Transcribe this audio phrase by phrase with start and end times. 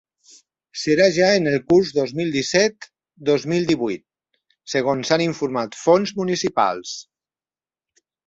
[0.83, 4.03] Serà ja en el curs dos mil disset-dos mil divuit,
[4.75, 6.95] segons han informat fonts municipals.